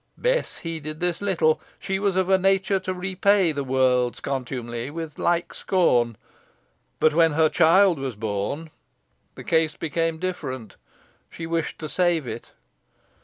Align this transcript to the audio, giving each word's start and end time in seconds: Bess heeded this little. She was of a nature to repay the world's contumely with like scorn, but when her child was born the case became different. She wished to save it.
Bess 0.17 0.57
heeded 0.57 0.99
this 0.99 1.21
little. 1.21 1.61
She 1.77 1.99
was 1.99 2.15
of 2.15 2.27
a 2.27 2.39
nature 2.39 2.79
to 2.79 2.91
repay 2.91 3.51
the 3.51 3.63
world's 3.63 4.19
contumely 4.19 4.89
with 4.89 5.19
like 5.19 5.53
scorn, 5.53 6.17
but 6.99 7.13
when 7.13 7.33
her 7.33 7.49
child 7.49 7.99
was 7.99 8.15
born 8.15 8.71
the 9.35 9.43
case 9.43 9.75
became 9.77 10.17
different. 10.17 10.75
She 11.29 11.45
wished 11.45 11.77
to 11.77 11.87
save 11.87 12.25
it. 12.25 12.49